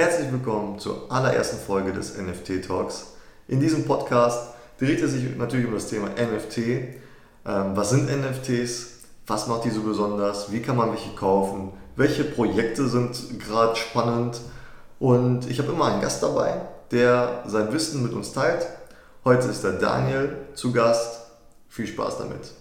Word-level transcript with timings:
Herzlich 0.00 0.32
willkommen 0.32 0.78
zur 0.78 1.12
allerersten 1.12 1.58
Folge 1.58 1.92
des 1.92 2.16
NFT 2.16 2.66
Talks. 2.66 3.16
In 3.48 3.60
diesem 3.60 3.84
Podcast 3.84 4.54
dreht 4.78 5.02
es 5.02 5.12
sich 5.12 5.36
natürlich 5.36 5.66
um 5.66 5.74
das 5.74 5.88
Thema 5.88 6.08
NFT. 6.08 6.56
Ähm, 6.56 6.96
was 7.44 7.90
sind 7.90 8.08
NFTs? 8.08 9.02
Was 9.26 9.46
macht 9.46 9.66
die 9.66 9.70
so 9.70 9.82
besonders? 9.82 10.50
Wie 10.52 10.62
kann 10.62 10.76
man 10.76 10.90
welche 10.90 11.14
kaufen? 11.14 11.72
Welche 11.96 12.24
Projekte 12.24 12.88
sind 12.88 13.38
gerade 13.40 13.76
spannend? 13.76 14.40
Und 14.98 15.50
ich 15.50 15.58
habe 15.58 15.70
immer 15.70 15.92
einen 15.92 16.00
Gast 16.00 16.22
dabei, 16.22 16.62
der 16.90 17.44
sein 17.46 17.70
Wissen 17.74 18.02
mit 18.02 18.14
uns 18.14 18.32
teilt. 18.32 18.66
Heute 19.26 19.48
ist 19.48 19.64
der 19.64 19.72
Daniel 19.72 20.34
zu 20.54 20.72
Gast. 20.72 21.26
Viel 21.68 21.86
Spaß 21.86 22.16
damit. 22.16 22.54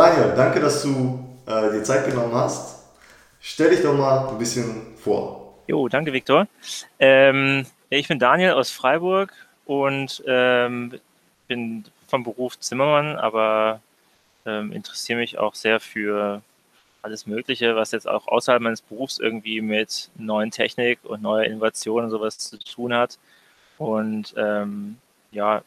Daniel, 0.00 0.32
danke, 0.34 0.60
dass 0.60 0.82
du 0.82 1.22
äh, 1.44 1.72
dir 1.72 1.84
Zeit 1.84 2.06
genommen 2.06 2.34
hast. 2.34 2.86
Stell 3.38 3.68
dich 3.68 3.82
doch 3.82 3.92
mal 3.92 4.30
ein 4.30 4.38
bisschen 4.38 4.96
vor. 4.96 5.58
Jo, 5.66 5.88
danke, 5.88 6.10
Viktor. 6.14 6.46
Ähm, 6.98 7.66
ich 7.90 8.08
bin 8.08 8.18
Daniel 8.18 8.52
aus 8.52 8.70
Freiburg 8.70 9.34
und 9.66 10.22
ähm, 10.26 10.98
bin 11.48 11.84
vom 12.08 12.24
Beruf 12.24 12.58
Zimmermann, 12.58 13.16
aber 13.16 13.82
ähm, 14.46 14.72
interessiere 14.72 15.18
mich 15.18 15.38
auch 15.38 15.54
sehr 15.54 15.80
für 15.80 16.40
alles 17.02 17.26
Mögliche, 17.26 17.76
was 17.76 17.92
jetzt 17.92 18.08
auch 18.08 18.26
außerhalb 18.26 18.62
meines 18.62 18.80
Berufs 18.80 19.18
irgendwie 19.18 19.60
mit 19.60 20.08
neuen 20.16 20.50
Technik 20.50 21.00
und 21.02 21.20
neuer 21.20 21.44
Innovation 21.44 22.04
und 22.04 22.10
sowas 22.10 22.38
zu 22.38 22.58
tun 22.58 22.94
hat. 22.94 23.18
Und 23.76 24.32
ähm, 24.38 24.96
ja, 25.30 25.60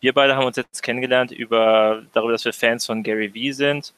wir 0.00 0.12
beide 0.12 0.36
haben 0.36 0.46
uns 0.46 0.56
jetzt 0.56 0.82
kennengelernt 0.82 1.30
über 1.30 2.02
darüber, 2.12 2.32
dass 2.32 2.44
wir 2.44 2.52
Fans 2.52 2.86
von 2.86 3.02
Gary 3.02 3.34
Vee 3.34 3.52
sind. 3.52 3.92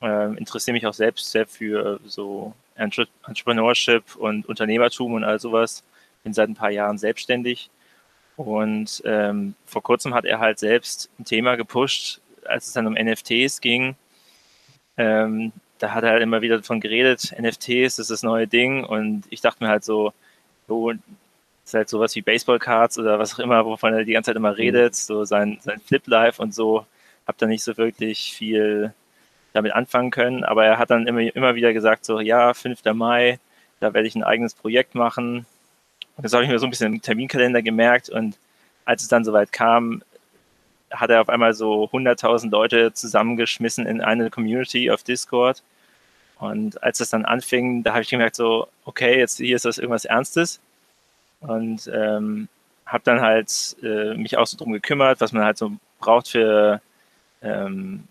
Ähm, 0.00 0.36
interessiere 0.36 0.74
mich 0.74 0.86
auch 0.86 0.94
selbst 0.94 1.30
sehr 1.30 1.46
für 1.46 2.00
so 2.06 2.54
Entrepreneurship 2.76 4.16
und 4.16 4.46
Unternehmertum 4.46 5.14
und 5.14 5.24
all 5.24 5.40
sowas. 5.40 5.82
Bin 6.22 6.32
seit 6.32 6.48
ein 6.48 6.54
paar 6.54 6.70
Jahren 6.70 6.98
selbstständig. 6.98 7.70
Und 8.36 9.02
ähm, 9.04 9.54
vor 9.66 9.82
kurzem 9.82 10.14
hat 10.14 10.24
er 10.24 10.38
halt 10.38 10.58
selbst 10.58 11.10
ein 11.18 11.24
Thema 11.24 11.56
gepusht, 11.56 12.20
als 12.44 12.68
es 12.68 12.72
dann 12.72 12.86
um 12.86 12.94
NFTs 12.94 13.60
ging 13.60 13.96
ähm, 14.98 15.52
da 15.78 15.94
hat 15.94 16.04
er 16.04 16.10
halt 16.10 16.22
immer 16.22 16.42
wieder 16.42 16.58
davon 16.58 16.80
geredet, 16.80 17.34
NFTs, 17.40 17.98
ist 17.98 18.10
das 18.10 18.22
neue 18.22 18.46
Ding. 18.46 18.84
Und 18.84 19.24
ich 19.30 19.40
dachte 19.40 19.62
mir 19.64 19.70
halt 19.70 19.84
so, 19.84 20.12
so 20.66 20.92
ist 21.68 21.74
halt 21.74 21.88
sowas 21.88 22.14
wie 22.16 22.22
Baseball-Cards 22.22 22.98
oder 22.98 23.18
was 23.18 23.34
auch 23.34 23.38
immer, 23.40 23.64
wovon 23.66 23.92
er 23.92 24.04
die 24.04 24.12
ganze 24.12 24.30
Zeit 24.30 24.36
immer 24.36 24.52
mhm. 24.52 24.56
redet, 24.56 24.96
so 24.96 25.24
sein, 25.24 25.58
sein 25.60 25.80
Flip-Life 25.80 26.40
und 26.40 26.54
so. 26.54 26.86
Hab 27.26 27.36
da 27.38 27.46
nicht 27.46 27.62
so 27.62 27.76
wirklich 27.76 28.32
viel 28.32 28.94
damit 29.52 29.72
anfangen 29.72 30.10
können, 30.10 30.44
aber 30.44 30.64
er 30.64 30.78
hat 30.78 30.90
dann 30.90 31.06
immer, 31.06 31.20
immer 31.20 31.54
wieder 31.54 31.72
gesagt, 31.72 32.04
so, 32.04 32.20
ja, 32.20 32.54
5. 32.54 32.84
Mai, 32.94 33.38
da 33.80 33.92
werde 33.92 34.08
ich 34.08 34.14
ein 34.14 34.24
eigenes 34.24 34.54
Projekt 34.54 34.94
machen. 34.94 35.46
Und 36.16 36.24
das 36.24 36.32
habe 36.32 36.44
ich 36.44 36.50
mir 36.50 36.58
so 36.58 36.66
ein 36.66 36.70
bisschen 36.70 36.94
im 36.94 37.02
Terminkalender 37.02 37.62
gemerkt 37.62 38.08
und 38.08 38.38
als 38.84 39.02
es 39.02 39.08
dann 39.08 39.24
soweit 39.24 39.52
kam, 39.52 40.02
hat 40.90 41.10
er 41.10 41.20
auf 41.20 41.28
einmal 41.28 41.52
so 41.52 41.84
100.000 41.84 42.50
Leute 42.50 42.94
zusammengeschmissen 42.94 43.86
in 43.86 44.00
eine 44.00 44.30
Community 44.30 44.90
auf 44.90 45.02
Discord. 45.02 45.62
Und 46.38 46.82
als 46.82 47.00
es 47.00 47.10
dann 47.10 47.26
anfing, 47.26 47.82
da 47.82 47.92
habe 47.92 48.02
ich 48.02 48.08
gemerkt, 48.08 48.36
so, 48.36 48.68
okay, 48.86 49.18
jetzt 49.18 49.36
hier 49.36 49.56
ist 49.56 49.66
das 49.66 49.76
irgendwas 49.76 50.06
Ernstes. 50.06 50.60
Und 51.40 51.90
ähm, 51.92 52.48
habe 52.86 53.04
dann 53.04 53.20
halt 53.20 53.76
äh, 53.82 54.14
mich 54.14 54.36
auch 54.36 54.46
so 54.46 54.56
drum 54.56 54.72
gekümmert, 54.72 55.20
was 55.20 55.32
man 55.32 55.44
halt 55.44 55.58
so 55.58 55.72
braucht 55.98 56.28
für 56.28 56.80
ähm, 57.42 58.04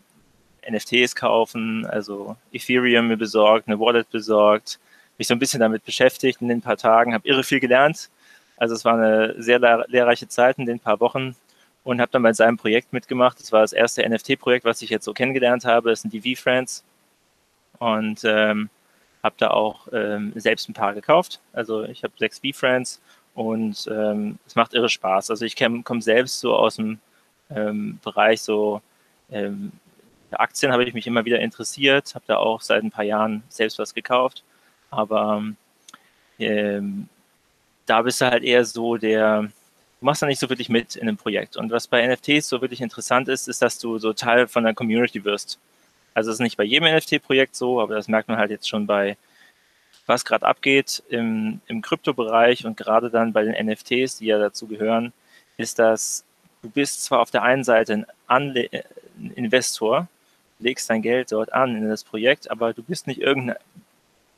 NFTs 0.70 1.16
kaufen, 1.16 1.86
also 1.86 2.36
Ethereum 2.52 3.08
mir 3.08 3.18
besorgt, 3.18 3.68
eine 3.68 3.80
Wallet 3.80 4.10
besorgt, 4.10 4.80
mich 5.18 5.28
so 5.28 5.34
ein 5.34 5.40
bisschen 5.40 5.60
damit 5.60 5.84
beschäftigt 5.84 6.42
in 6.42 6.48
den 6.48 6.62
paar 6.62 6.78
Tagen, 6.78 7.14
habe 7.14 7.28
irre 7.28 7.44
viel 7.44 7.60
gelernt. 7.60 8.10
Also 8.58 8.76
es 8.76 8.86
war 8.86 8.94
eine 8.94 9.42
sehr 9.42 9.60
lehrreiche 9.88 10.28
Zeit 10.28 10.58
in 10.58 10.66
den 10.66 10.80
paar 10.80 11.00
Wochen 11.00 11.36
und 11.84 12.02
habe 12.02 12.12
dann 12.12 12.24
bei 12.24 12.34
seinem 12.34 12.58
Projekt 12.58 12.92
mitgemacht. 12.92 13.40
Das 13.40 13.52
war 13.52 13.62
das 13.62 13.74
erste 13.74 14.08
NFT-Projekt, 14.08 14.66
was 14.66 14.82
ich 14.82 14.90
jetzt 14.90 15.06
so 15.06 15.14
kennengelernt 15.14 15.66
habe. 15.66 15.90
Das 15.92 16.02
sind 16.02 16.14
die 16.14 16.36
V-Friends. 16.36 16.84
Und 17.80 18.24
ähm, 18.26 18.70
habe 19.24 19.36
da 19.38 19.52
auch 19.52 19.88
ähm, 19.94 20.34
selbst 20.36 20.68
ein 20.70 20.74
paar 20.74 20.94
gekauft. 20.94 21.40
Also 21.54 21.84
ich 21.84 22.04
habe 22.04 22.14
sechs 22.18 22.40
V-Friends 22.40 23.00
und 23.38 23.88
ähm, 23.92 24.40
es 24.48 24.56
macht 24.56 24.74
irre 24.74 24.90
Spaß. 24.90 25.30
Also 25.30 25.46
ich 25.46 25.56
komme 25.56 26.02
selbst 26.02 26.40
so 26.40 26.56
aus 26.56 26.78
dem 26.78 26.98
ähm, 27.52 28.00
Bereich 28.04 28.42
so 28.42 28.82
ähm, 29.32 29.72
Aktien 30.32 30.72
habe 30.72 30.84
ich 30.84 30.94
mich 30.96 31.06
immer 31.06 31.24
wieder 31.24 31.40
interessiert, 31.40 32.16
habe 32.16 32.26
da 32.28 32.38
auch 32.38 32.62
seit 32.62 32.84
ein 32.84 32.90
paar 32.90 33.04
Jahren 33.04 33.44
selbst 33.50 33.78
was 33.78 33.94
gekauft. 33.94 34.44
Aber 34.90 35.44
ähm, 36.40 37.08
da 37.86 38.02
bist 38.02 38.22
du 38.22 38.26
halt 38.26 38.44
eher 38.44 38.66
so 38.66 38.98
der, 38.98 39.44
du 39.44 39.52
machst 40.06 40.24
da 40.24 40.26
nicht 40.26 40.40
so 40.40 40.50
wirklich 40.50 40.70
mit 40.70 40.96
in 40.96 41.08
einem 41.08 41.18
Projekt. 41.18 41.58
Und 41.58 41.70
was 41.70 41.88
bei 41.88 42.06
NFTs 42.08 42.50
so 42.50 42.60
wirklich 42.62 42.82
interessant 42.82 43.28
ist, 43.28 43.48
ist, 43.48 43.62
dass 43.62 43.78
du 43.78 44.00
so 44.00 44.14
Teil 44.14 44.48
von 44.48 44.64
der 44.64 44.74
Community 44.74 45.24
wirst. 45.24 45.60
Also 46.16 46.32
es 46.32 46.38
ist 46.38 46.42
nicht 46.42 46.58
bei 46.58 46.64
jedem 46.64 46.92
NFT-Projekt 46.92 47.56
so, 47.56 47.80
aber 47.80 47.94
das 47.94 48.08
merkt 48.08 48.30
man 48.30 48.40
halt 48.40 48.50
jetzt 48.50 48.68
schon 48.68 48.88
bei, 48.88 49.16
was 50.08 50.26
gerade 50.26 50.46
abgeht 50.46 51.04
im, 51.10 51.62
im 51.68 51.82
Kryptobereich 51.82 52.66
und 52.66 52.78
gerade 52.78 53.10
dann 53.10 53.34
bei 53.34 53.44
den 53.44 53.68
NFTs, 53.68 54.18
die 54.18 54.26
ja 54.26 54.40
dazu 54.40 54.66
gehören, 54.68 55.14
ist, 55.58 55.80
dass 55.80 56.24
du 56.62 56.70
bist 56.70 57.04
zwar 57.04 57.20
auf 57.20 57.30
der 57.30 57.44
einen 57.44 57.64
Seite 57.64 57.94
ein, 57.94 58.06
Anle 58.26 58.70
ein 59.20 59.32
Investor, 59.36 60.08
legst 60.60 60.90
dein 60.90 61.02
Geld 61.02 61.32
dort 61.32 61.54
an 61.54 61.76
in 61.76 61.88
das 61.88 62.04
Projekt, 62.04 62.50
aber 62.50 62.74
du 62.74 62.82
bist 62.82 63.06
nicht 63.06 63.22
irgendein 63.22 63.58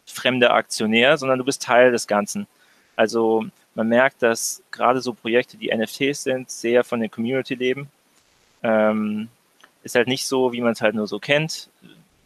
fremder 0.05 0.53
Aktionär, 0.53 1.17
sondern 1.17 1.39
du 1.39 1.45
bist 1.45 1.61
Teil 1.61 1.91
des 1.91 2.07
Ganzen. 2.07 2.47
Also 2.95 3.45
man 3.75 3.87
merkt, 3.87 4.21
dass 4.23 4.63
gerade 4.71 5.01
so 5.01 5.13
Projekte, 5.13 5.57
die 5.57 5.73
NFTs 5.73 6.23
sind, 6.23 6.49
sehr 6.49 6.83
von 6.83 6.99
der 6.99 7.09
Community 7.09 7.55
leben. 7.55 7.89
Ähm, 8.63 9.29
ist 9.83 9.95
halt 9.95 10.07
nicht 10.07 10.25
so, 10.25 10.51
wie 10.51 10.61
man 10.61 10.73
es 10.73 10.81
halt 10.81 10.95
nur 10.95 11.07
so 11.07 11.19
kennt, 11.19 11.69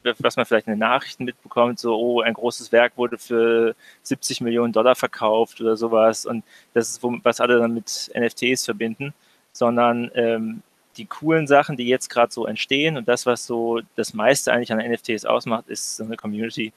was 0.03 0.35
man 0.35 0.45
vielleicht 0.45 0.67
in 0.67 0.73
den 0.73 0.79
Nachrichten 0.79 1.25
mitbekommt, 1.25 1.79
so, 1.79 1.95
oh, 1.95 2.21
ein 2.21 2.33
großes 2.33 2.71
Werk 2.71 2.93
wurde 2.97 3.17
für 3.17 3.75
70 4.03 4.41
Millionen 4.41 4.73
Dollar 4.73 4.95
verkauft 4.95 5.61
oder 5.61 5.77
sowas 5.77 6.25
und 6.25 6.43
das 6.73 6.89
ist, 6.89 7.03
was 7.23 7.39
alle 7.39 7.59
dann 7.59 7.73
mit 7.73 8.11
NFTs 8.15 8.65
verbinden, 8.65 9.13
sondern 9.51 10.11
ähm, 10.15 10.61
die 10.97 11.05
coolen 11.05 11.47
Sachen, 11.47 11.77
die 11.77 11.87
jetzt 11.87 12.09
gerade 12.09 12.31
so 12.31 12.45
entstehen 12.45 12.97
und 12.97 13.07
das, 13.07 13.25
was 13.25 13.45
so 13.45 13.81
das 13.95 14.13
meiste 14.13 14.53
eigentlich 14.53 14.71
an 14.71 14.79
NFTs 14.79 15.25
ausmacht, 15.25 15.67
ist 15.67 15.97
so 15.97 16.03
eine 16.03 16.17
Community 16.17 16.73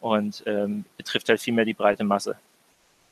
und 0.00 0.42
ähm, 0.46 0.84
betrifft 0.96 1.28
halt 1.28 1.40
viel 1.40 1.54
mehr 1.54 1.64
die 1.64 1.74
breite 1.74 2.04
Masse. 2.04 2.36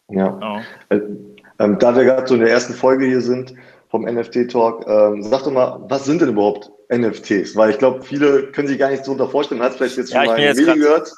Ja. 0.08 0.28
Genau. 0.28 0.60
Ähm, 0.90 1.78
da 1.78 1.94
wir 1.94 2.04
gerade 2.04 2.26
so 2.26 2.34
in 2.34 2.40
der 2.40 2.50
ersten 2.50 2.72
Folge 2.72 3.04
hier 3.06 3.20
sind 3.20 3.54
vom 3.90 4.04
NFT-Talk, 4.04 4.86
ähm, 4.86 5.22
sag 5.22 5.44
doch 5.44 5.50
mal, 5.50 5.80
was 5.88 6.04
sind 6.04 6.20
denn 6.20 6.30
überhaupt 6.30 6.70
NFTs? 6.90 7.56
Weil 7.56 7.70
ich 7.70 7.78
glaube, 7.78 8.02
viele 8.02 8.50
können 8.52 8.68
sich 8.68 8.78
gar 8.78 8.90
nicht 8.90 9.04
so 9.04 9.12
unter 9.12 9.28
vorstellen. 9.28 9.62
Hat 9.62 9.74
vielleicht 9.74 9.96
jetzt 9.96 10.12
schon 10.12 10.22
ja, 10.22 10.26
mal 10.26 10.38
ein 10.38 10.56
Video 10.56 10.74
gehört? 10.74 11.12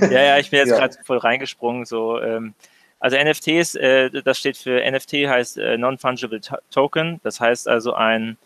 Ja, 0.00 0.22
ja, 0.22 0.38
ich 0.38 0.50
bin 0.50 0.60
jetzt 0.60 0.68
ja. 0.70 0.78
gerade 0.78 0.96
voll 1.04 1.18
reingesprungen. 1.18 1.84
So, 1.84 2.20
ähm, 2.20 2.54
also 3.00 3.16
NFTs, 3.16 3.74
äh, 3.76 4.10
das 4.22 4.38
steht 4.38 4.56
für 4.56 4.80
NFT 4.90 5.12
heißt 5.26 5.58
äh, 5.58 5.76
Non-Fungible 5.76 6.40
Token. 6.70 7.20
Das 7.22 7.40
heißt 7.40 7.68
also 7.68 7.94
ein, 7.94 8.36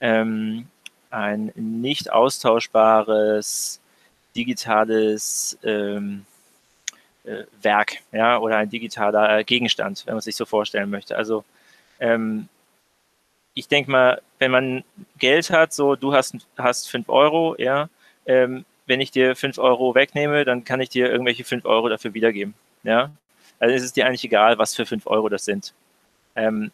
ähm, 0.00 0.66
ein 1.10 1.52
nicht 1.54 2.12
austauschbares 2.12 3.80
digitales 4.36 5.58
ähm, 5.64 6.24
äh, 7.24 7.44
Werk, 7.62 7.98
ja, 8.12 8.38
oder 8.38 8.56
ein 8.56 8.70
digitaler 8.70 9.42
Gegenstand, 9.44 10.04
wenn 10.06 10.14
man 10.14 10.20
sich 10.20 10.36
so 10.36 10.44
vorstellen 10.44 10.90
möchte. 10.90 11.16
Also 11.16 11.44
ähm, 12.00 12.48
ich 13.58 13.68
denke 13.68 13.90
mal, 13.90 14.22
wenn 14.38 14.50
man 14.50 14.84
Geld 15.18 15.50
hat, 15.50 15.72
so 15.72 15.96
du 15.96 16.12
hast, 16.12 16.36
hast 16.56 16.90
5 16.90 17.08
Euro, 17.08 17.56
ja, 17.58 17.88
ähm, 18.26 18.64
wenn 18.86 19.00
ich 19.00 19.10
dir 19.10 19.36
5 19.36 19.58
Euro 19.58 19.94
wegnehme, 19.94 20.44
dann 20.44 20.64
kann 20.64 20.80
ich 20.80 20.88
dir 20.88 21.10
irgendwelche 21.10 21.44
5 21.44 21.64
Euro 21.64 21.88
dafür 21.88 22.14
wiedergeben. 22.14 22.54
Ja? 22.82 23.10
Also 23.58 23.74
ist 23.74 23.82
es 23.82 23.92
dir 23.92 24.06
eigentlich 24.06 24.24
egal, 24.24 24.58
was 24.58 24.74
für 24.74 24.86
5 24.86 25.06
Euro 25.06 25.28
das 25.28 25.44
sind. 25.44 25.74
Ähm, 26.36 26.70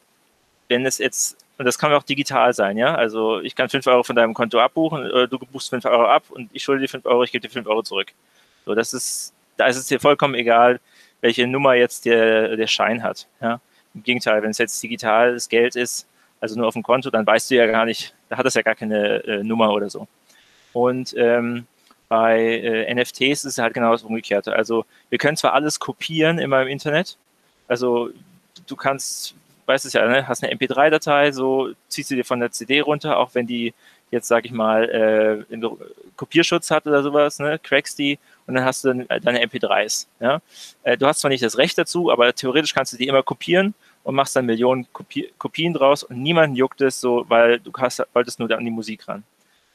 wenn 0.69 0.87
es 0.87 0.99
jetzt, 0.99 1.37
und 1.59 1.65
das 1.65 1.79
kann 1.79 1.93
auch 1.93 2.03
digital 2.03 2.53
sein, 2.53 2.77
ja, 2.77 2.95
also 2.95 3.41
ich 3.41 3.55
kann 3.55 3.69
5 3.69 3.87
Euro 3.87 4.03
von 4.03 4.17
deinem 4.17 4.35
Konto 4.35 4.61
abbuchen, 4.61 5.11
oder 5.11 5.27
du 5.27 5.39
buchst 5.39 5.71
5 5.71 5.85
Euro 5.87 6.07
ab 6.07 6.25
und 6.31 6.51
ich 6.53 6.63
schulde 6.63 6.83
dir 6.83 6.89
5 6.89 7.07
Euro, 7.07 7.25
ich 7.25 7.33
gebe 7.33 7.47
dir 7.47 7.53
5 7.53 7.67
Euro 7.67 7.83
zurück. 7.83 8.13
So, 8.67 8.75
das 8.75 8.95
ist 8.95 9.35
da 9.57 9.67
ist 9.67 9.77
es 9.77 9.87
dir 9.87 10.01
vollkommen 10.01 10.35
egal, 10.35 10.81
welche 11.21 11.47
Nummer 11.47 11.75
jetzt 11.75 12.05
der, 12.05 12.57
der 12.57 12.67
Schein 12.67 13.03
hat. 13.03 13.27
Ja? 13.41 13.61
Im 13.95 14.03
Gegenteil, 14.03 14.43
wenn 14.43 14.51
es 14.51 14.59
jetzt 14.59 14.83
digitales 14.83 15.49
Geld 15.49 15.77
ist, 15.77 16.07
also 16.45 16.59
nur 16.59 16.69
auf 16.69 16.75
dem 16.75 16.83
Konto, 16.83 17.09
dann 17.09 17.27
weißt 17.27 17.51
du 17.51 17.55
ja 17.55 17.67
gar 17.67 17.87
nicht, 17.87 18.15
da 18.29 18.37
hat 18.37 18.45
es 18.45 18.53
ja 18.53 18.61
gar 18.61 18.75
keine 18.75 19.25
äh, 19.25 19.43
Nummer 19.43 19.73
oder 19.73 19.89
so. 19.89 20.07
Und 20.75 21.15
ähm, 21.17 21.67
bei 22.11 22.39
äh, 22.39 22.95
NFTs 22.95 23.45
ist 23.45 23.45
es 23.45 23.59
halt 23.59 23.73
genau 23.73 23.93
das 23.93 24.03
Umgekehrte. 24.03 24.53
Also 24.53 24.85
wir 25.09 25.17
können 25.17 25.39
zwar 25.39 25.55
alles 25.55 25.81
kopieren 25.81 26.39
immer 26.39 26.61
im 26.61 26.69
Internet, 26.69 27.17
also 27.67 28.11
du 28.67 28.77
kannst 28.77 29.35
weißt 29.65 29.87
es 29.87 29.95
ja, 29.95 30.07
ne? 30.07 30.29
hast 30.29 30.45
eine 30.45 30.53
MP3-Datei, 30.55 31.33
so 31.33 31.71
ziehst 31.89 32.11
du 32.11 32.15
dir 32.15 32.25
von 32.27 32.41
der 32.41 32.51
CD 32.51 32.81
runter, 32.81 33.17
auch 33.17 33.31
wenn 33.33 33.47
die 33.47 33.73
jetzt, 34.11 34.29
sag 34.29 34.45
ich 34.45 34.53
mal, 34.53 35.47
äh, 35.51 35.57
Kopierschutz 36.17 36.71
hat 36.71 36.87
oder 36.87 37.03
sowas, 37.03 37.39
ne? 37.39 37.59
crackst 37.59 37.99
die 37.99 38.19
und 38.47 38.53
dann 38.53 38.67
hast 38.67 38.85
du 38.85 38.89
dann 38.89 39.07
deine 39.23 39.43
MP3s. 39.43 40.07
Ja? 40.21 40.43
Äh, 40.83 40.99
du 40.99 41.07
hast 41.07 41.21
zwar 41.21 41.31
nicht 41.31 41.43
das 41.43 41.57
Recht 41.57 41.79
dazu, 41.79 42.13
aber 42.13 42.35
theoretisch 42.35 42.75
kannst 42.75 42.93
du 42.93 42.99
die 42.99 43.09
immer 43.09 43.23
kopieren 43.23 43.73
und 44.05 44.15
machst 44.15 44.37
dann 44.37 44.47
Millionen 44.47 44.87
Kopie 44.93 45.33
Kopien 45.39 45.73
draus 45.75 46.05
und 46.05 46.23
niemanden 46.23 46.57
juckt 46.57 46.81
es 46.81 47.01
so, 47.01 47.25
weil 47.29 47.59
du 47.59 47.73
hast, 47.77 48.03
wolltest 48.13 48.39
nur 48.39 48.51
an 48.51 48.65
die 48.65 48.71
Musik 48.71 49.09
ran. 49.09 49.25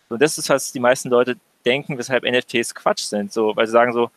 So, 0.07 0.17
das 0.17 0.37
ist, 0.37 0.49
was 0.49 0.71
die 0.71 0.79
meisten 0.79 1.09
Leute 1.09 1.35
denken, 1.65 1.97
weshalb 1.97 2.23
NFTs 2.23 2.73
Quatsch 2.73 3.03
sind, 3.03 3.33
so, 3.33 3.55
weil 3.55 3.67
sie 3.67 3.73
sagen 3.73 3.91
so, 3.91 4.09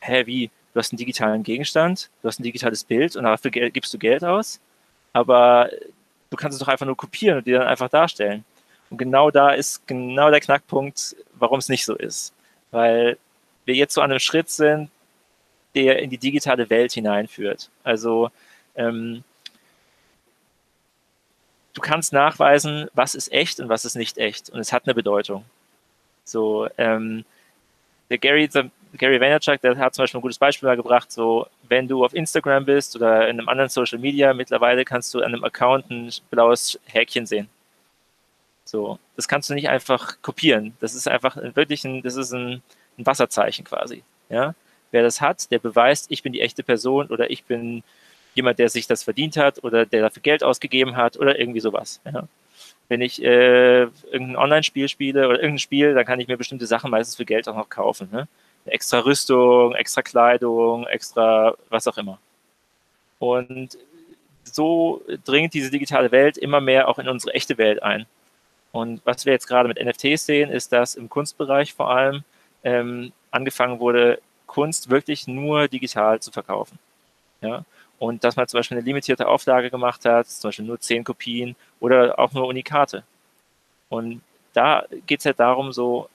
hä, 0.00 0.24
wie, 0.26 0.50
du 0.72 0.78
hast 0.78 0.92
einen 0.92 0.98
digitalen 0.98 1.42
Gegenstand, 1.42 2.10
du 2.22 2.28
hast 2.28 2.38
ein 2.38 2.44
digitales 2.44 2.84
Bild 2.84 3.16
und 3.16 3.24
dafür 3.24 3.50
gibst 3.50 3.92
du 3.92 3.98
Geld 3.98 4.22
aus, 4.22 4.60
aber 5.12 5.70
du 6.30 6.36
kannst 6.36 6.54
es 6.54 6.60
doch 6.60 6.68
einfach 6.68 6.86
nur 6.86 6.96
kopieren 6.96 7.38
und 7.38 7.46
die 7.46 7.52
dann 7.52 7.66
einfach 7.66 7.88
darstellen. 7.88 8.44
Und 8.90 8.98
genau 8.98 9.30
da 9.30 9.50
ist 9.50 9.86
genau 9.86 10.30
der 10.30 10.40
Knackpunkt, 10.40 11.16
warum 11.34 11.58
es 11.58 11.68
nicht 11.68 11.84
so 11.84 11.94
ist. 11.94 12.32
Weil 12.70 13.18
wir 13.64 13.74
jetzt 13.74 13.94
so 13.94 14.00
an 14.00 14.10
einem 14.10 14.20
Schritt 14.20 14.48
sind, 14.50 14.90
der 15.74 15.98
in 15.98 16.10
die 16.10 16.18
digitale 16.18 16.70
Welt 16.70 16.92
hineinführt. 16.92 17.70
Also 17.84 18.30
ähm, 18.76 19.24
kannst 21.88 22.12
nachweisen, 22.12 22.88
was 22.92 23.14
ist 23.14 23.32
echt 23.32 23.60
und 23.60 23.70
was 23.70 23.86
ist 23.86 23.96
nicht 23.96 24.18
echt. 24.18 24.50
Und 24.50 24.60
es 24.60 24.72
hat 24.72 24.84
eine 24.84 24.94
Bedeutung. 24.94 25.44
So, 26.24 26.68
ähm, 26.76 27.24
der 28.10 28.18
Gary, 28.18 28.46
der 28.48 28.70
Gary 28.94 29.18
Vaynerchuk, 29.18 29.60
der 29.62 29.76
hat 29.78 29.94
zum 29.94 30.02
Beispiel 30.02 30.18
ein 30.18 30.22
gutes 30.22 30.38
Beispiel 30.38 30.76
gebracht, 30.76 31.10
so, 31.10 31.46
wenn 31.68 31.88
du 31.88 32.04
auf 32.04 32.14
Instagram 32.14 32.66
bist 32.66 32.94
oder 32.94 33.28
in 33.28 33.38
einem 33.38 33.48
anderen 33.48 33.70
Social 33.70 33.98
Media, 33.98 34.34
mittlerweile 34.34 34.84
kannst 34.84 35.14
du 35.14 35.20
an 35.20 35.32
einem 35.32 35.44
Account 35.44 35.90
ein 35.90 36.12
blaues 36.30 36.78
Häkchen 36.86 37.26
sehen. 37.26 37.48
So, 38.64 38.98
das 39.16 39.26
kannst 39.26 39.48
du 39.48 39.54
nicht 39.54 39.70
einfach 39.70 40.20
kopieren. 40.20 40.76
Das 40.80 40.94
ist 40.94 41.08
einfach 41.08 41.36
wirklich 41.54 41.84
ein, 41.84 42.02
das 42.02 42.16
ist 42.16 42.32
ein, 42.32 42.62
ein 42.98 43.06
Wasserzeichen 43.06 43.64
quasi. 43.64 44.02
Ja? 44.28 44.54
Wer 44.90 45.02
das 45.02 45.22
hat, 45.22 45.50
der 45.50 45.58
beweist, 45.58 46.06
ich 46.10 46.22
bin 46.22 46.34
die 46.34 46.42
echte 46.42 46.62
Person 46.62 47.06
oder 47.06 47.30
ich 47.30 47.44
bin 47.44 47.82
jemand, 48.38 48.58
der 48.58 48.68
sich 48.68 48.86
das 48.86 49.02
verdient 49.02 49.36
hat 49.36 49.62
oder 49.62 49.84
der 49.84 50.02
dafür 50.02 50.22
Geld 50.22 50.42
ausgegeben 50.42 50.96
hat 50.96 51.18
oder 51.18 51.38
irgendwie 51.38 51.60
sowas. 51.60 52.00
Ja? 52.04 52.26
Wenn 52.88 53.02
ich 53.02 53.22
äh, 53.22 53.82
irgendein 53.82 54.36
Online-Spiel 54.36 54.88
spiele 54.88 55.28
oder 55.28 55.36
irgendein 55.36 55.58
Spiel, 55.58 55.94
dann 55.94 56.06
kann 56.06 56.20
ich 56.20 56.28
mir 56.28 56.38
bestimmte 56.38 56.66
Sachen 56.66 56.90
meistens 56.90 57.16
für 57.16 57.24
Geld 57.24 57.48
auch 57.48 57.56
noch 57.56 57.68
kaufen. 57.68 58.08
Ne? 58.10 58.28
Extra 58.64 59.00
Rüstung, 59.00 59.74
extra 59.74 60.02
Kleidung, 60.02 60.86
extra 60.86 61.54
was 61.68 61.86
auch 61.86 61.98
immer. 61.98 62.18
Und 63.18 63.76
so 64.44 65.02
dringt 65.24 65.52
diese 65.52 65.70
digitale 65.70 66.10
Welt 66.10 66.38
immer 66.38 66.60
mehr 66.60 66.88
auch 66.88 66.98
in 66.98 67.08
unsere 67.08 67.34
echte 67.34 67.58
Welt 67.58 67.82
ein. 67.82 68.06
Und 68.72 69.00
was 69.04 69.26
wir 69.26 69.32
jetzt 69.32 69.48
gerade 69.48 69.68
mit 69.68 69.82
NFTs 69.82 70.24
sehen, 70.24 70.50
ist, 70.50 70.72
dass 70.72 70.94
im 70.94 71.08
Kunstbereich 71.08 71.74
vor 71.74 71.90
allem 71.90 72.22
ähm, 72.64 73.12
angefangen 73.30 73.80
wurde, 73.80 74.20
Kunst 74.46 74.88
wirklich 74.88 75.26
nur 75.26 75.68
digital 75.68 76.20
zu 76.20 76.30
verkaufen. 76.30 76.78
Ja? 77.40 77.64
Und 77.98 78.22
dass 78.22 78.36
man 78.36 78.46
zum 78.46 78.58
Beispiel 78.58 78.76
eine 78.76 78.86
limitierte 78.86 79.26
Auflage 79.26 79.70
gemacht 79.70 80.04
hat, 80.04 80.28
zum 80.28 80.48
Beispiel 80.48 80.64
nur 80.64 80.80
zehn 80.80 81.02
Kopien 81.02 81.56
oder 81.80 82.18
auch 82.18 82.32
nur 82.32 82.46
Unikate. 82.46 83.02
Und 83.88 84.22
da 84.52 84.84
geht 85.06 85.20
es 85.20 85.26
halt 85.26 85.40
darum, 85.40 85.72
so, 85.72 86.08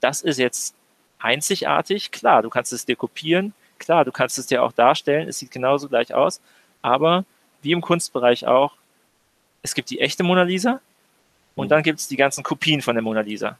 das 0.00 0.22
ist 0.22 0.38
jetzt 0.38 0.74
einzigartig. 1.18 2.10
Klar, 2.10 2.42
du 2.42 2.50
kannst 2.50 2.72
es 2.72 2.84
dir 2.84 2.96
kopieren. 2.96 3.54
Klar, 3.78 4.04
du 4.04 4.12
kannst 4.12 4.38
es 4.38 4.46
dir 4.46 4.62
auch 4.62 4.72
darstellen. 4.72 5.28
Es 5.28 5.38
sieht 5.38 5.50
genauso 5.50 5.88
gleich 5.88 6.12
aus. 6.12 6.40
Aber 6.82 7.24
wie 7.62 7.72
im 7.72 7.80
Kunstbereich 7.80 8.46
auch, 8.46 8.74
es 9.62 9.74
gibt 9.74 9.90
die 9.90 10.00
echte 10.00 10.22
Mona 10.22 10.42
Lisa 10.42 10.80
und 11.54 11.70
dann 11.70 11.82
gibt 11.82 12.00
es 12.00 12.08
die 12.08 12.16
ganzen 12.16 12.44
Kopien 12.44 12.82
von 12.82 12.94
der 12.94 13.02
Mona 13.02 13.20
Lisa. 13.20 13.58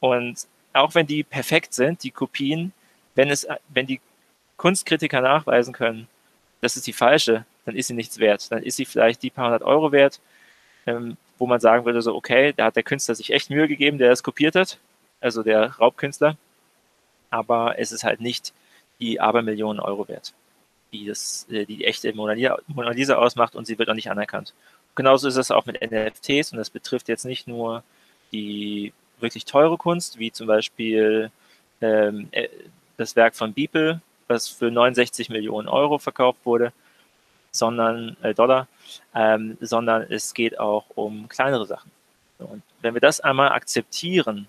Und 0.00 0.46
auch 0.72 0.94
wenn 0.94 1.06
die 1.06 1.22
perfekt 1.22 1.74
sind, 1.74 2.02
die 2.02 2.10
Kopien, 2.10 2.72
wenn 3.14 3.30
es, 3.30 3.46
wenn 3.68 3.86
die 3.86 4.00
Kunstkritiker 4.56 5.20
nachweisen 5.20 5.74
können, 5.74 6.08
das 6.60 6.76
ist 6.76 6.86
die 6.86 6.92
falsche, 6.92 7.44
dann 7.64 7.76
ist 7.76 7.88
sie 7.88 7.94
nichts 7.94 8.18
wert. 8.18 8.50
Dann 8.50 8.62
ist 8.62 8.76
sie 8.76 8.84
vielleicht 8.84 9.22
die 9.22 9.30
paar 9.30 9.46
hundert 9.46 9.62
Euro 9.62 9.92
wert, 9.92 10.20
ähm, 10.86 11.16
wo 11.38 11.46
man 11.46 11.60
sagen 11.60 11.84
würde, 11.84 12.02
so, 12.02 12.14
okay, 12.14 12.52
da 12.56 12.66
hat 12.66 12.76
der 12.76 12.82
Künstler 12.82 13.14
sich 13.14 13.32
echt 13.32 13.50
Mühe 13.50 13.68
gegeben, 13.68 13.98
der 13.98 14.10
das 14.10 14.22
kopiert 14.22 14.54
hat, 14.54 14.78
also 15.20 15.42
der 15.42 15.72
Raubkünstler. 15.76 16.36
Aber 17.30 17.78
es 17.78 17.92
ist 17.92 18.04
halt 18.04 18.20
nicht 18.20 18.52
die 19.00 19.20
Abermillionen 19.20 19.80
Euro 19.80 20.08
wert, 20.08 20.32
die 20.92 21.06
das, 21.06 21.46
äh, 21.50 21.66
die, 21.66 21.76
die 21.78 21.84
echte 21.84 22.12
Mona 22.14 22.34
Lisa 22.92 23.16
ausmacht 23.16 23.54
und 23.54 23.66
sie 23.66 23.78
wird 23.78 23.90
auch 23.90 23.94
nicht 23.94 24.10
anerkannt. 24.10 24.54
Genauso 24.94 25.28
ist 25.28 25.36
es 25.36 25.50
auch 25.50 25.66
mit 25.66 25.80
NFTs 25.82 26.52
und 26.52 26.58
das 26.58 26.70
betrifft 26.70 27.08
jetzt 27.08 27.26
nicht 27.26 27.46
nur 27.46 27.82
die 28.32 28.92
wirklich 29.20 29.44
teure 29.44 29.76
Kunst, 29.76 30.18
wie 30.18 30.32
zum 30.32 30.46
Beispiel 30.46 31.30
ähm, 31.80 32.28
äh, 32.32 32.48
das 32.96 33.16
Werk 33.16 33.34
von 33.34 33.52
Beeple, 33.52 34.00
was 34.28 34.48
für 34.48 34.70
69 34.70 35.30
Millionen 35.30 35.68
Euro 35.68 35.98
verkauft 35.98 36.40
wurde, 36.44 36.72
sondern 37.50 38.16
äh, 38.22 38.34
Dollar, 38.34 38.68
ähm, 39.14 39.56
sondern 39.60 40.02
es 40.02 40.34
geht 40.34 40.58
auch 40.58 40.84
um 40.94 41.28
kleinere 41.28 41.66
Sachen. 41.66 41.90
Und 42.38 42.62
wenn 42.82 42.94
wir 42.94 43.00
das 43.00 43.20
einmal 43.20 43.50
akzeptieren, 43.52 44.46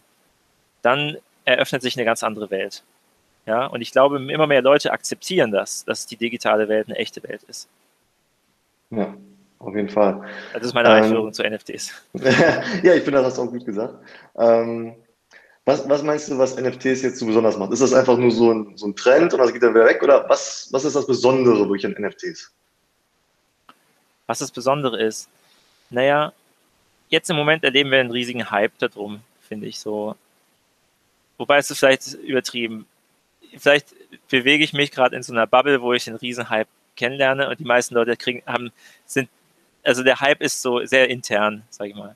dann 0.81 1.17
eröffnet 1.45 1.81
sich 1.81 1.95
eine 1.95 2.05
ganz 2.05 2.23
andere 2.23 2.49
Welt. 2.49 2.83
Ja, 3.45 3.65
und 3.65 3.81
ich 3.81 3.91
glaube, 3.91 4.17
immer 4.17 4.47
mehr 4.47 4.61
Leute 4.61 4.91
akzeptieren 4.91 5.51
das, 5.51 5.85
dass 5.85 6.05
die 6.05 6.17
digitale 6.17 6.67
Welt 6.67 6.87
eine 6.89 6.97
echte 6.97 7.23
Welt 7.23 7.43
ist. 7.43 7.69
Ja, 8.89 9.15
auf 9.59 9.73
jeden 9.73 9.89
Fall. 9.89 10.21
Das 10.53 10.63
ist 10.63 10.73
meine 10.73 10.89
Einführung 10.89 11.27
ähm, 11.27 11.33
zu 11.33 11.43
NFTs. 11.43 11.93
ja, 12.83 12.93
ich 12.93 13.03
finde, 13.03 13.19
das 13.19 13.27
hast 13.27 13.37
du 13.37 13.43
auch 13.43 13.51
gut 13.51 13.65
gesagt. 13.65 13.95
Ähm, 14.37 14.95
was, 15.67 15.87
was 15.89 16.01
meinst 16.01 16.29
du, 16.29 16.37
was 16.37 16.55
NFTs 16.55 17.01
jetzt 17.01 17.19
so 17.19 17.25
besonders 17.25 17.57
macht? 17.57 17.73
Ist 17.73 17.81
das 17.81 17.93
einfach 17.93 18.17
nur 18.17 18.31
so 18.31 18.53
ein, 18.53 18.77
so 18.77 18.87
ein 18.87 18.95
Trend 18.95 19.33
und 19.33 19.39
das 19.39 19.51
geht 19.51 19.61
dann 19.61 19.75
wieder 19.75 19.85
weg? 19.85 20.01
Oder 20.01 20.27
was, 20.29 20.69
was 20.71 20.85
ist 20.85 20.95
das 20.95 21.05
Besondere 21.05 21.59
wirklich 21.59 21.85
an 21.85 21.93
NFTs? 22.01 22.53
Was 24.27 24.39
das 24.39 24.49
Besondere 24.49 24.97
ist? 25.03 25.27
Naja, 25.89 26.31
jetzt 27.09 27.29
im 27.29 27.35
Moment 27.35 27.65
erleben 27.65 27.91
wir 27.91 27.99
einen 27.99 28.11
riesigen 28.11 28.49
Hype 28.49 28.77
darum, 28.79 29.19
finde 29.41 29.67
ich 29.67 29.77
so. 29.77 30.15
Wobei 31.37 31.57
es 31.57 31.69
ist 31.69 31.79
vielleicht 31.79 32.13
übertrieben. 32.13 32.85
Vielleicht 33.57 33.93
bewege 34.29 34.63
ich 34.63 34.71
mich 34.71 34.91
gerade 34.91 35.17
in 35.17 35.23
so 35.23 35.33
einer 35.33 35.47
Bubble, 35.47 35.81
wo 35.81 35.91
ich 35.91 36.05
den 36.05 36.15
riesen 36.15 36.49
Hype 36.49 36.69
kennenlerne 36.95 37.49
und 37.49 37.59
die 37.59 37.65
meisten 37.65 37.93
Leute 37.93 38.15
kriegen, 38.15 38.41
haben, 38.45 38.71
sind, 39.05 39.27
also 39.83 40.01
der 40.01 40.21
Hype 40.21 40.41
ist 40.41 40.61
so 40.61 40.85
sehr 40.85 41.09
intern, 41.09 41.63
sage 41.69 41.89
ich 41.89 41.95
mal. 41.97 42.15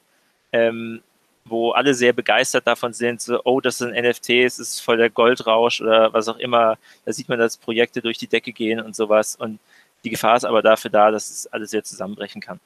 Ähm, 0.53 1.01
wo 1.45 1.71
alle 1.71 1.93
sehr 1.93 2.13
begeistert 2.13 2.67
davon 2.67 2.93
sind, 2.93 3.21
so, 3.21 3.41
oh, 3.43 3.61
das 3.61 3.79
sind 3.79 3.93
NFTs, 3.93 4.57
das 4.57 4.59
ist 4.59 4.79
voll 4.81 4.97
der 4.97 5.09
Goldrausch 5.09 5.81
oder 5.81 6.13
was 6.13 6.27
auch 6.27 6.37
immer. 6.37 6.77
Da 7.05 7.13
sieht 7.13 7.29
man, 7.29 7.39
dass 7.39 7.57
Projekte 7.57 8.01
durch 8.01 8.17
die 8.17 8.27
Decke 8.27 8.51
gehen 8.51 8.79
und 8.79 8.95
sowas. 8.95 9.35
Und 9.35 9.59
die 10.03 10.09
Gefahr 10.09 10.35
ist 10.37 10.45
aber 10.45 10.61
dafür 10.61 10.91
da, 10.91 11.11
dass 11.11 11.29
es 11.29 11.47
alles 11.47 11.71
sehr 11.71 11.83
zusammenbrechen 11.83 12.41
kann. 12.41 12.59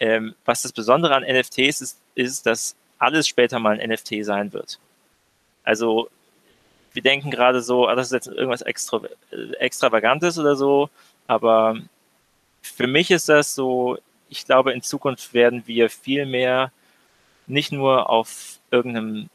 Ähm, 0.00 0.34
was 0.44 0.62
das 0.62 0.72
Besondere 0.72 1.14
an 1.14 1.24
NFTs 1.24 1.80
ist, 1.80 2.00
ist, 2.14 2.46
dass 2.46 2.76
alles 2.98 3.28
später 3.28 3.58
mal 3.58 3.78
ein 3.78 3.90
NFT 3.90 4.24
sein 4.24 4.52
wird. 4.52 4.78
Also 5.64 6.08
wir 6.92 7.02
denken 7.02 7.30
gerade 7.30 7.62
so, 7.62 7.86
ah, 7.86 7.94
das 7.94 8.08
ist 8.08 8.12
jetzt 8.12 8.26
irgendwas 8.28 8.62
extra, 8.62 9.00
äh, 9.30 9.52
Extravagantes 9.58 10.38
oder 10.38 10.56
so, 10.56 10.90
aber 11.26 11.76
für 12.62 12.86
mich 12.86 13.10
ist 13.10 13.28
das 13.28 13.54
so, 13.54 13.98
ich 14.28 14.44
glaube, 14.44 14.72
in 14.72 14.82
Zukunft 14.82 15.32
werden 15.34 15.62
wir 15.66 15.90
viel 15.90 16.26
mehr 16.26 16.72
nicht 17.48 17.72
nur 17.72 18.10
auf 18.10 18.58
irgendeinem, 18.70 19.28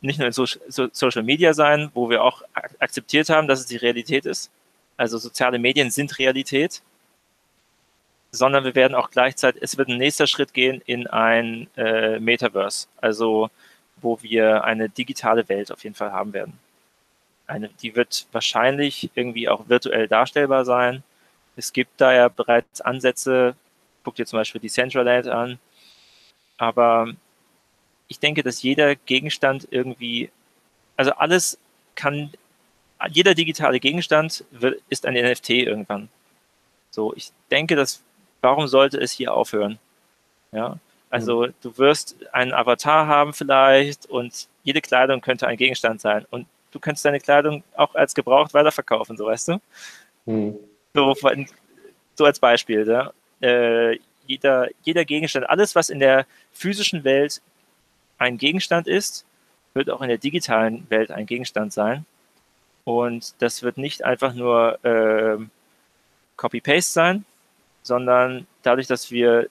nicht 0.00 0.18
nur 0.18 0.26
in 0.26 0.32
so, 0.32 0.46
so 0.46 0.88
Social 0.92 1.22
Media 1.22 1.54
sein, 1.54 1.90
wo 1.94 2.10
wir 2.10 2.22
auch 2.22 2.42
akzeptiert 2.78 3.28
haben, 3.28 3.48
dass 3.48 3.60
es 3.60 3.66
die 3.66 3.76
Realität 3.76 4.26
ist. 4.26 4.50
Also 4.96 5.18
soziale 5.18 5.58
Medien 5.58 5.90
sind 5.90 6.18
Realität, 6.18 6.82
sondern 8.30 8.64
wir 8.64 8.74
werden 8.74 8.94
auch 8.94 9.10
gleichzeitig, 9.10 9.62
es 9.62 9.78
wird 9.78 9.88
ein 9.88 9.98
nächster 9.98 10.26
Schritt 10.26 10.52
gehen 10.54 10.82
in 10.86 11.06
ein 11.06 11.68
äh, 11.76 12.18
Metaverse, 12.18 12.88
also 13.00 13.50
wo 14.00 14.20
wir 14.22 14.64
eine 14.64 14.88
digitale 14.88 15.48
Welt 15.48 15.72
auf 15.72 15.82
jeden 15.84 15.94
Fall 15.94 16.12
haben 16.12 16.32
werden. 16.32 16.58
Eine, 17.46 17.70
die 17.82 17.96
wird 17.96 18.26
wahrscheinlich 18.32 19.10
irgendwie 19.14 19.48
auch 19.48 19.68
virtuell 19.68 20.08
darstellbar 20.08 20.64
sein. 20.64 21.02
Es 21.56 21.72
gibt 21.72 22.00
da 22.00 22.12
ja 22.12 22.28
bereits 22.28 22.80
Ansätze, 22.80 23.56
guck 24.04 24.14
dir 24.16 24.26
zum 24.26 24.38
Beispiel 24.38 24.60
die 24.60 24.68
Decentraland 24.68 25.28
an, 25.28 25.58
aber 26.58 27.12
ich 28.08 28.18
denke, 28.18 28.42
dass 28.42 28.62
jeder 28.62 28.96
Gegenstand 28.96 29.68
irgendwie, 29.70 30.30
also 30.96 31.12
alles 31.12 31.58
kann, 31.94 32.32
jeder 33.10 33.34
digitale 33.34 33.80
Gegenstand 33.80 34.44
wird, 34.50 34.80
ist 34.88 35.06
ein 35.06 35.14
NFT 35.14 35.50
irgendwann. 35.50 36.08
So, 36.90 37.14
ich 37.14 37.30
denke, 37.50 37.76
dass, 37.76 38.02
warum 38.40 38.66
sollte 38.66 38.98
es 38.98 39.12
hier 39.12 39.34
aufhören? 39.34 39.78
Ja, 40.52 40.78
also 41.10 41.46
mhm. 41.46 41.54
du 41.62 41.78
wirst 41.78 42.16
einen 42.32 42.52
Avatar 42.52 43.06
haben 43.06 43.32
vielleicht 43.32 44.06
und 44.06 44.48
jede 44.62 44.80
Kleidung 44.80 45.20
könnte 45.20 45.46
ein 45.46 45.56
Gegenstand 45.56 46.00
sein 46.00 46.26
und 46.30 46.46
du 46.70 46.80
könntest 46.80 47.04
deine 47.04 47.20
Kleidung 47.20 47.62
auch 47.76 47.94
als 47.94 48.14
gebraucht 48.14 48.54
weiterverkaufen, 48.54 49.16
so 49.16 49.26
weißt 49.26 49.48
du? 49.48 49.60
Mhm. 50.26 50.56
So, 50.94 51.14
so 52.14 52.24
als 52.24 52.38
Beispiel, 52.40 52.86
ja? 52.86 53.12
äh, 53.40 53.98
jeder, 54.26 54.68
jeder 54.82 55.04
Gegenstand, 55.04 55.48
alles, 55.48 55.74
was 55.74 55.90
in 55.90 56.00
der 56.00 56.26
physischen 56.52 57.04
Welt 57.04 57.40
ein 58.18 58.38
Gegenstand 58.38 58.86
ist, 58.86 59.24
wird 59.74 59.90
auch 59.90 60.02
in 60.02 60.08
der 60.08 60.18
digitalen 60.18 60.88
Welt 60.90 61.10
ein 61.10 61.26
Gegenstand 61.26 61.72
sein. 61.72 62.04
Und 62.84 63.34
das 63.40 63.62
wird 63.62 63.78
nicht 63.78 64.04
einfach 64.04 64.34
nur 64.34 64.82
äh, 64.84 65.38
Copy-Paste 66.36 66.92
sein, 66.92 67.24
sondern 67.82 68.46
dadurch, 68.62 68.86
dass 68.86 69.10
wir 69.10 69.48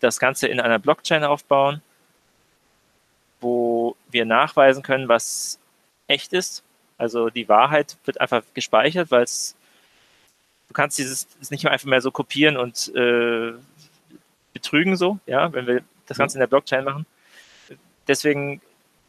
das 0.00 0.18
Ganze 0.18 0.46
in 0.46 0.60
einer 0.60 0.78
Blockchain 0.78 1.24
aufbauen, 1.24 1.82
wo 3.40 3.96
wir 4.10 4.24
nachweisen 4.24 4.82
können, 4.82 5.08
was 5.08 5.58
echt 6.06 6.32
ist. 6.32 6.62
Also 6.98 7.28
die 7.28 7.48
Wahrheit 7.48 7.96
wird 8.04 8.20
einfach 8.20 8.42
gespeichert, 8.54 9.10
weil 9.10 9.24
es 9.24 9.56
du 10.68 10.74
kannst 10.74 10.98
dieses 10.98 11.28
nicht 11.50 11.64
mehr 11.64 11.72
einfach 11.72 11.86
mehr 11.86 12.00
so 12.00 12.10
kopieren 12.10 12.56
und 12.56 12.92
äh, 12.94 13.52
betrügen 14.52 14.96
so, 14.96 15.18
ja, 15.26 15.52
wenn 15.52 15.66
wir 15.66 15.82
das 16.06 16.18
Ganze 16.18 16.36
in 16.36 16.40
der 16.40 16.46
Blockchain 16.46 16.84
machen. 16.84 17.06
Deswegen 18.08 18.60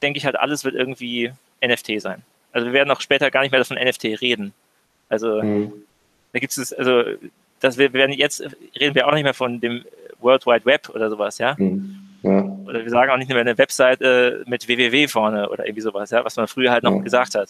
denke 0.02 0.18
ich 0.18 0.26
halt, 0.26 0.40
alles 0.40 0.64
wird 0.64 0.76
irgendwie 0.76 1.32
NFT 1.66 2.02
sein. 2.02 2.24
Also 2.52 2.68
wir 2.68 2.74
werden 2.74 2.92
auch 2.92 3.02
später 3.02 3.32
gar 3.32 3.42
nicht 3.42 3.52
mehr 3.52 3.64
von 3.66 3.78
NFT 3.78 4.06
reden. 4.22 4.54
Also 5.10 5.42
mhm. 5.42 5.74
da 6.34 6.40
gibt 6.40 6.58
es, 6.58 6.74
also 6.74 7.04
dass 7.60 7.78
wir, 7.78 7.94
werden 7.94 8.14
jetzt 8.14 8.42
reden 8.80 8.96
wir 8.96 9.08
auch 9.08 9.14
nicht 9.14 9.24
mehr 9.24 9.34
von 9.34 9.60
dem 9.60 9.84
World 10.20 10.46
Wide 10.46 10.66
Web 10.66 10.90
oder 10.90 11.10
sowas, 11.10 11.38
ja. 11.38 11.56
Mhm. 11.58 11.96
ja. 12.24 12.42
Oder 12.66 12.84
wir 12.84 12.90
sagen 12.90 13.12
auch 13.12 13.18
nicht 13.18 13.30
mehr 13.30 13.40
eine 13.40 13.58
Webseite 13.58 14.44
mit 14.48 14.68
www 14.68 15.08
vorne 15.08 15.50
oder 15.50 15.66
irgendwie 15.66 15.82
sowas, 15.82 16.12
ja, 16.12 16.24
was 16.24 16.36
man 16.36 16.48
früher 16.48 16.72
halt 16.72 16.84
noch 16.84 16.96
ja. 16.96 17.02
gesagt 17.02 17.36
hat. 17.36 17.50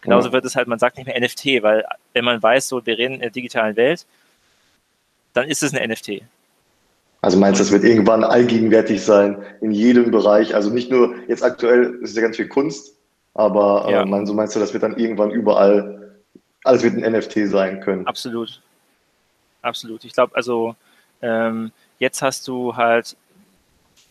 Genauso 0.00 0.28
ja. 0.28 0.32
wird 0.32 0.44
es 0.44 0.56
halt, 0.56 0.68
man 0.68 0.78
sagt 0.78 0.96
nicht 0.96 1.06
mehr 1.06 1.20
NFT, 1.20 1.62
weil 1.62 1.84
wenn 2.12 2.24
man 2.24 2.42
weiß, 2.42 2.68
so 2.68 2.84
wir 2.84 2.98
reden 2.98 3.14
in 3.14 3.20
der 3.20 3.30
digitalen 3.30 3.76
Welt, 3.76 4.04
dann 5.32 5.48
ist 5.48 5.62
es 5.62 5.74
ein 5.74 5.90
NFT. 5.90 6.22
Also 7.22 7.38
meinst 7.38 7.60
du, 7.60 7.64
das 7.64 7.72
wird 7.72 7.84
irgendwann 7.84 8.24
allgegenwärtig 8.24 9.02
sein 9.02 9.44
in 9.60 9.70
jedem 9.70 10.10
Bereich? 10.10 10.56
Also 10.56 10.70
nicht 10.70 10.90
nur 10.90 11.14
jetzt 11.28 11.44
aktuell 11.44 11.94
ist 12.02 12.10
es 12.10 12.16
ja 12.16 12.22
ganz 12.22 12.36
viel 12.36 12.48
Kunst, 12.48 12.96
aber 13.32 13.86
äh, 13.86 13.92
ja. 13.92 14.02
äh, 14.02 14.26
so 14.26 14.34
meinst 14.34 14.56
du, 14.56 14.60
das 14.60 14.72
wird 14.72 14.82
dann 14.82 14.98
irgendwann 14.98 15.30
überall, 15.30 16.20
alles 16.64 16.82
wird 16.82 16.96
ein 16.96 17.12
NFT 17.12 17.48
sein 17.48 17.80
können? 17.80 18.08
Absolut. 18.08 18.60
Absolut. 19.62 20.04
Ich 20.04 20.12
glaube, 20.12 20.34
also 20.34 20.74
ähm, 21.22 21.70
jetzt 22.00 22.22
hast 22.22 22.48
du 22.48 22.74
halt, 22.74 23.16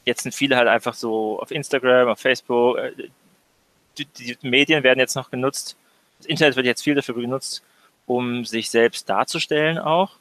jetzt 0.06 0.24
sind 0.24 0.34
viele 0.34 0.56
halt 0.56 0.70
einfach 0.70 0.94
so 0.94 1.38
auf 1.41 1.51
Instagram, 1.51 2.08
auf 2.08 2.20
Facebook, 2.20 2.77
äh, 2.77 2.94
die, 3.98 4.06
die 4.06 4.38
Medien 4.41 4.84
werden 4.84 5.00
jetzt 5.00 5.18
noch 5.18 5.30
genutzt, 5.30 5.75
das 6.20 6.27
Internet 6.27 6.56
wird 6.56 6.65
jetzt 6.65 6.82
viel 6.82 6.96
dafür 6.96 7.15
genutzt, 7.15 7.62
um 8.06 8.46
sich 8.46 8.70
selbst 8.70 9.10
darzustellen 9.10 9.77
auch 9.77 10.12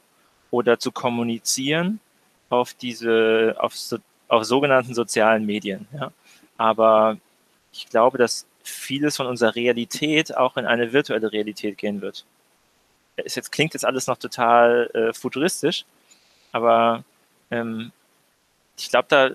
oder 0.50 0.80
zu 0.80 0.90
kommunizieren 0.90 2.00
auf 2.50 2.74
diese, 2.74 3.56
auf, 3.58 3.74
so, 3.76 3.98
auf 4.28 4.44
sogenannten 4.44 4.94
sozialen 4.94 5.46
Medien. 5.46 5.88
Ja. 5.98 6.12
Aber 6.58 7.16
ich 7.72 7.88
glaube, 7.88 8.18
dass 8.18 8.46
vieles 8.62 9.16
von 9.16 9.26
unserer 9.26 9.54
Realität 9.54 10.36
auch 10.36 10.56
in 10.56 10.66
eine 10.66 10.92
virtuelle 10.92 11.32
Realität 11.32 11.78
gehen 11.78 12.02
wird. 12.02 12.26
Es 13.16 13.34
jetzt 13.34 13.52
klingt 13.52 13.74
jetzt 13.74 13.84
alles 13.84 14.06
noch 14.06 14.18
total 14.18 14.90
äh, 14.94 15.12
futuristisch, 15.12 15.84
aber 16.52 17.04
ähm, 17.50 17.92
ich 18.78 18.90
glaube, 18.90 19.06
da, 19.08 19.30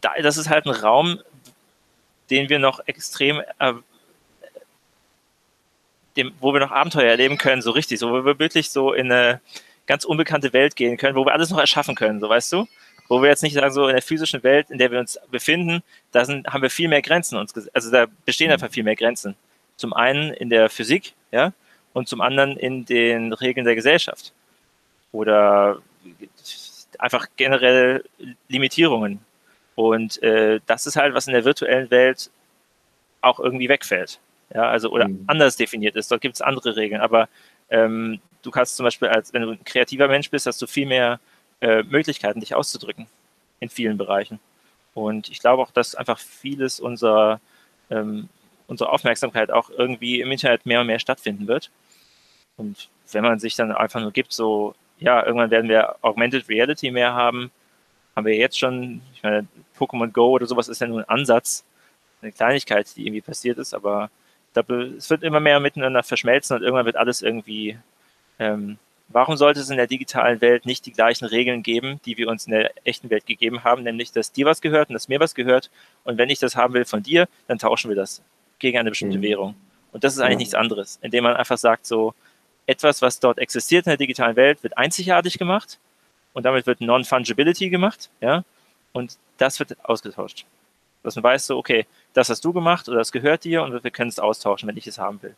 da, 0.00 0.12
das 0.22 0.36
ist 0.36 0.48
halt 0.48 0.66
ein 0.66 0.70
Raum, 0.70 1.20
den 2.30 2.48
wir 2.48 2.58
noch 2.58 2.80
extrem 2.86 3.42
äh, 3.58 3.74
dem, 6.16 6.32
wo 6.40 6.52
wir 6.52 6.60
noch 6.60 6.70
Abenteuer 6.70 7.10
erleben 7.10 7.38
können, 7.38 7.62
so 7.62 7.72
richtig, 7.72 7.98
so 7.98 8.10
wo 8.10 8.24
wir 8.24 8.38
wirklich 8.38 8.70
so 8.70 8.92
in 8.92 9.10
eine 9.10 9.40
ganz 9.86 10.04
unbekannte 10.04 10.52
Welt 10.52 10.76
gehen 10.76 10.96
können, 10.96 11.16
wo 11.16 11.24
wir 11.24 11.32
alles 11.32 11.50
noch 11.50 11.58
erschaffen 11.58 11.94
können, 11.94 12.20
so 12.20 12.28
weißt 12.28 12.52
du? 12.52 12.66
Wo 13.08 13.20
wir 13.20 13.28
jetzt 13.28 13.42
nicht 13.42 13.54
sagen, 13.54 13.72
so 13.72 13.86
in 13.86 13.94
der 13.94 14.02
physischen 14.02 14.42
Welt, 14.42 14.70
in 14.70 14.78
der 14.78 14.90
wir 14.90 14.98
uns 14.98 15.18
befinden, 15.30 15.82
da 16.12 16.24
sind, 16.24 16.46
haben 16.46 16.62
wir 16.62 16.70
viel 16.70 16.88
mehr 16.88 17.02
Grenzen 17.02 17.36
uns, 17.36 17.52
also 17.74 17.90
da 17.90 18.06
bestehen 18.24 18.50
einfach 18.50 18.70
viel 18.70 18.84
mehr 18.84 18.96
Grenzen. 18.96 19.36
Zum 19.76 19.92
einen 19.92 20.32
in 20.32 20.48
der 20.48 20.70
Physik, 20.70 21.14
ja, 21.32 21.52
und 21.92 22.08
zum 22.08 22.20
anderen 22.20 22.56
in 22.56 22.86
den 22.86 23.32
Regeln 23.32 23.64
der 23.64 23.74
Gesellschaft. 23.74 24.32
Oder 25.12 25.78
einfach 26.98 27.26
generell 27.36 28.04
Limitierungen. 28.48 29.20
Und 29.74 30.22
äh, 30.22 30.60
das 30.66 30.86
ist 30.86 30.96
halt, 30.96 31.14
was 31.14 31.26
in 31.26 31.34
der 31.34 31.44
virtuellen 31.44 31.90
Welt 31.90 32.30
auch 33.20 33.40
irgendwie 33.40 33.68
wegfällt 33.68 34.20
ja, 34.54 34.68
also 34.68 34.90
oder 34.90 35.08
mhm. 35.08 35.24
anders 35.26 35.56
definiert 35.56 35.96
ist. 35.96 36.10
Dort 36.10 36.20
gibt 36.20 36.36
es 36.36 36.40
andere 36.40 36.76
Regeln, 36.76 37.00
aber 37.00 37.28
ähm, 37.70 38.20
du 38.44 38.50
kannst 38.50 38.76
zum 38.76 38.84
Beispiel, 38.84 39.08
als 39.08 39.32
wenn 39.32 39.42
du 39.42 39.50
ein 39.50 39.64
kreativer 39.64 40.08
Mensch 40.08 40.30
bist, 40.30 40.46
hast 40.46 40.60
du 40.62 40.66
viel 40.66 40.86
mehr 40.86 41.18
äh, 41.60 41.82
Möglichkeiten, 41.82 42.40
dich 42.40 42.54
auszudrücken 42.54 43.06
in 43.60 43.68
vielen 43.68 43.98
Bereichen. 43.98 44.38
Und 44.94 45.28
ich 45.28 45.40
glaube 45.40 45.62
auch, 45.62 45.70
dass 45.70 45.94
einfach 45.94 46.18
vieles 46.18 46.78
unserer, 46.78 47.40
ähm, 47.90 48.28
unserer 48.68 48.92
Aufmerksamkeit 48.92 49.50
auch 49.50 49.70
irgendwie 49.70 50.20
im 50.20 50.30
Internet 50.30 50.66
mehr 50.66 50.80
und 50.80 50.86
mehr 50.86 50.98
stattfinden 50.98 51.48
wird. 51.48 51.70
Und 52.56 52.88
wenn 53.12 53.24
man 53.24 53.38
sich 53.38 53.56
dann 53.56 53.72
einfach 53.72 54.00
nur 54.00 54.12
gibt, 54.12 54.32
so, 54.32 54.74
ja, 54.98 55.24
irgendwann 55.24 55.50
werden 55.50 55.68
wir 55.68 55.96
Augmented 56.02 56.48
Reality 56.48 56.90
mehr 56.90 57.14
haben, 57.14 57.50
haben 58.14 58.26
wir 58.26 58.36
jetzt 58.36 58.58
schon, 58.58 59.00
ich 59.14 59.22
meine, 59.22 59.46
Pokémon 59.76 60.12
Go 60.12 60.30
oder 60.30 60.46
sowas 60.46 60.68
ist 60.68 60.80
ja 60.80 60.86
nur 60.86 61.00
ein 61.00 61.08
Ansatz, 61.08 61.64
eine 62.22 62.30
Kleinigkeit, 62.30 62.94
die 62.96 63.06
irgendwie 63.06 63.20
passiert 63.20 63.58
ist, 63.58 63.74
aber 63.74 64.10
glaube, 64.54 64.94
es 64.96 65.10
wird 65.10 65.22
immer 65.22 65.40
mehr 65.40 65.60
miteinander 65.60 66.02
verschmelzen 66.02 66.56
und 66.56 66.62
irgendwann 66.62 66.86
wird 66.86 66.96
alles 66.96 67.20
irgendwie. 67.20 67.76
Ähm, 68.38 68.78
warum 69.08 69.36
sollte 69.36 69.60
es 69.60 69.70
in 69.70 69.76
der 69.76 69.86
digitalen 69.86 70.40
Welt 70.40 70.66
nicht 70.66 70.86
die 70.86 70.92
gleichen 70.92 71.24
Regeln 71.24 71.62
geben, 71.62 72.00
die 72.04 72.16
wir 72.16 72.28
uns 72.28 72.46
in 72.46 72.52
der 72.52 72.72
echten 72.84 73.10
Welt 73.10 73.26
gegeben 73.26 73.64
haben, 73.64 73.82
nämlich 73.82 74.12
dass 74.12 74.32
dir 74.32 74.46
was 74.46 74.60
gehört 74.60 74.88
und 74.88 74.94
dass 74.94 75.08
mir 75.08 75.20
was 75.20 75.34
gehört 75.34 75.70
und 76.04 76.18
wenn 76.18 76.30
ich 76.30 76.38
das 76.38 76.56
haben 76.56 76.74
will 76.74 76.84
von 76.84 77.02
dir, 77.02 77.28
dann 77.46 77.58
tauschen 77.58 77.88
wir 77.88 77.96
das 77.96 78.22
gegen 78.58 78.78
eine 78.78 78.90
bestimmte 78.90 79.18
mhm. 79.18 79.22
Währung. 79.22 79.54
Und 79.92 80.04
das 80.04 80.14
ist 80.14 80.20
eigentlich 80.20 80.32
ja. 80.32 80.38
nichts 80.38 80.54
anderes, 80.54 80.98
indem 81.02 81.24
man 81.24 81.36
einfach 81.36 81.58
sagt, 81.58 81.86
so 81.86 82.14
etwas, 82.66 83.02
was 83.02 83.20
dort 83.20 83.38
existiert 83.38 83.86
in 83.86 83.90
der 83.90 83.96
digitalen 83.96 84.36
Welt, 84.36 84.62
wird 84.62 84.76
einzigartig 84.76 85.38
gemacht 85.38 85.78
und 86.32 86.44
damit 86.44 86.66
wird 86.66 86.80
Non-Fungibility 86.80 87.70
gemacht, 87.70 88.10
ja, 88.20 88.44
und 88.92 89.18
das 89.38 89.58
wird 89.58 89.76
ausgetauscht. 89.84 90.46
Dass 91.02 91.16
man 91.16 91.24
weiß, 91.24 91.46
so, 91.46 91.58
okay, 91.58 91.86
das 92.14 92.30
hast 92.30 92.44
du 92.44 92.52
gemacht 92.52 92.88
oder 92.88 92.98
das 92.98 93.12
gehört 93.12 93.44
dir 93.44 93.62
und 93.62 93.84
wir 93.84 93.90
können 93.90 94.08
es 94.08 94.18
austauschen, 94.18 94.68
wenn 94.68 94.76
ich 94.76 94.86
es 94.86 94.98
haben 94.98 95.22
will. 95.22 95.36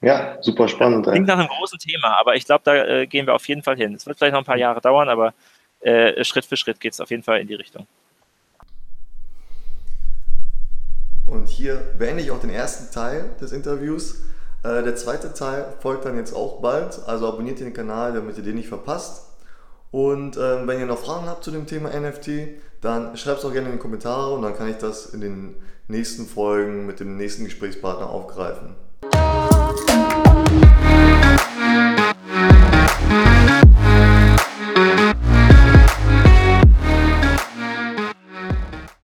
Ja, 0.00 0.38
super 0.40 0.68
spannend. 0.68 1.06
Klingt 1.06 1.26
nach 1.26 1.38
einem 1.38 1.48
großen 1.48 1.78
Thema, 1.78 2.20
aber 2.20 2.36
ich 2.36 2.44
glaube, 2.44 2.62
da 2.64 2.74
äh, 2.74 3.06
gehen 3.06 3.26
wir 3.26 3.34
auf 3.34 3.48
jeden 3.48 3.62
Fall 3.62 3.76
hin. 3.76 3.94
Es 3.94 4.06
wird 4.06 4.16
vielleicht 4.16 4.32
noch 4.32 4.40
ein 4.40 4.46
paar 4.46 4.56
Jahre 4.56 4.80
dauern, 4.80 5.08
aber 5.08 5.34
äh, 5.80 6.22
Schritt 6.24 6.44
für 6.44 6.56
Schritt 6.56 6.80
geht 6.80 6.92
es 6.92 7.00
auf 7.00 7.10
jeden 7.10 7.22
Fall 7.22 7.40
in 7.40 7.48
die 7.48 7.54
Richtung. 7.54 7.86
Und 11.26 11.48
hier 11.48 11.76
beende 11.98 12.22
ich 12.22 12.30
auch 12.30 12.40
den 12.40 12.50
ersten 12.50 12.92
Teil 12.94 13.30
des 13.40 13.52
Interviews. 13.52 14.22
Äh, 14.62 14.82
der 14.82 14.96
zweite 14.96 15.34
Teil 15.34 15.66
folgt 15.80 16.04
dann 16.04 16.16
jetzt 16.16 16.32
auch 16.32 16.60
bald, 16.60 17.00
also 17.06 17.28
abonniert 17.28 17.60
den 17.60 17.74
Kanal, 17.74 18.12
damit 18.12 18.38
ihr 18.38 18.44
den 18.44 18.54
nicht 18.54 18.68
verpasst. 18.68 19.24
Und 19.90 20.36
ähm, 20.36 20.66
wenn 20.66 20.78
ihr 20.78 20.86
noch 20.86 20.98
Fragen 20.98 21.26
habt 21.26 21.44
zu 21.44 21.50
dem 21.50 21.66
Thema 21.66 21.90
NFT, 21.90 22.60
dann 22.80 23.16
schreibt 23.16 23.38
es 23.38 23.44
auch 23.44 23.52
gerne 23.52 23.68
in 23.68 23.74
die 23.74 23.80
Kommentare 23.80 24.32
und 24.32 24.42
dann 24.42 24.56
kann 24.56 24.68
ich 24.68 24.76
das 24.76 25.06
in 25.06 25.20
den 25.20 25.54
nächsten 25.88 26.26
Folgen 26.26 26.86
mit 26.86 27.00
dem 27.00 27.16
nächsten 27.16 27.44
Gesprächspartner 27.44 28.08
aufgreifen. 28.08 28.76